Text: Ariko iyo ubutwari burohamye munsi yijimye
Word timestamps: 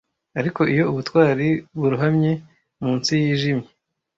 Ariko 0.39 0.61
iyo 0.73 0.83
ubutwari 0.91 1.47
burohamye 1.79 2.31
munsi 2.81 3.11
yijimye 3.21 3.67